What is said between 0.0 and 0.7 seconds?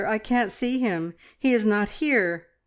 I can't